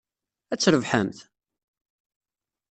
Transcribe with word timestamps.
Ad 0.53 0.59
trebḥemt? 0.59 1.19